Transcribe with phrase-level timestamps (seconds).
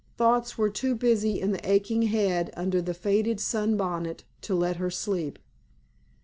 [0.17, 4.89] Thoughts were too busy in the aching head under the faded sunbonnet to let her
[4.89, 5.37] sleep.